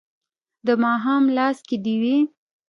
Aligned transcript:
د 0.65 0.67
ماښام 0.83 1.23
لاس 1.37 1.57
کې 1.67 1.75
ډیوې 1.85 2.17